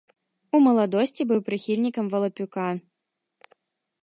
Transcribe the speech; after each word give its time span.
У 0.55 0.61
маладосці 0.67 1.27
быў 1.31 1.39
прыхільнікам 1.49 2.05
валапюка. 2.15 2.67